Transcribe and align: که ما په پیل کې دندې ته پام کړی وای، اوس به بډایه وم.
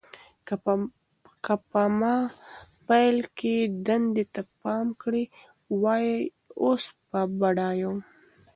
که 0.47 0.55
ما 1.99 2.15
په 2.85 2.87
پیل 2.87 3.17
کې 3.37 3.55
دندې 3.85 4.23
ته 4.33 4.41
پام 4.61 4.87
کړی 5.01 5.23
وای، 5.81 6.07
اوس 6.63 6.83
به 7.09 7.21
بډایه 7.39 7.87
وم. 7.89 7.99